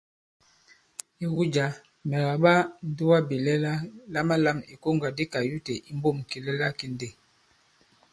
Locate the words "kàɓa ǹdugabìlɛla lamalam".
2.27-4.57